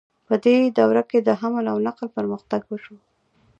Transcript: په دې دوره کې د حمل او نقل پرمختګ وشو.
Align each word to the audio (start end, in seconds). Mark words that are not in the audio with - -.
په 0.27 0.33
دې 0.43 0.55
دوره 0.77 1.03
کې 1.09 1.19
د 1.27 1.29
حمل 1.41 1.65
او 1.73 1.77
نقل 1.87 2.07
پرمختګ 2.17 2.61
وشو. 2.67 2.95